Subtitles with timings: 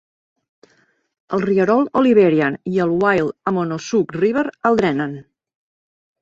[1.37, 5.15] El rierol Oliverian i el Wild Ammonoosuc River el drenen.